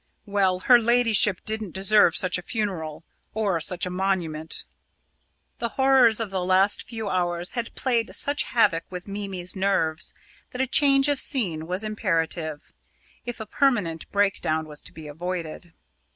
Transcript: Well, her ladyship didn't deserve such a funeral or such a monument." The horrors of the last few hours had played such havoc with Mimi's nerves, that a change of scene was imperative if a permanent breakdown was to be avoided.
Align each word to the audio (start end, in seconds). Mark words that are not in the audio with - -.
Well, 0.25 0.61
her 0.61 0.79
ladyship 0.79 1.41
didn't 1.45 1.75
deserve 1.75 2.15
such 2.17 2.39
a 2.39 2.41
funeral 2.41 3.03
or 3.35 3.61
such 3.61 3.85
a 3.85 3.91
monument." 3.91 4.65
The 5.59 5.69
horrors 5.77 6.19
of 6.19 6.31
the 6.31 6.43
last 6.43 6.81
few 6.81 7.07
hours 7.07 7.51
had 7.51 7.75
played 7.75 8.15
such 8.15 8.41
havoc 8.45 8.83
with 8.89 9.07
Mimi's 9.07 9.55
nerves, 9.55 10.15
that 10.49 10.59
a 10.59 10.65
change 10.65 11.07
of 11.07 11.19
scene 11.19 11.67
was 11.67 11.83
imperative 11.83 12.73
if 13.27 13.39
a 13.39 13.45
permanent 13.45 14.11
breakdown 14.11 14.65
was 14.67 14.81
to 14.81 14.91
be 14.91 15.07
avoided. 15.07 15.71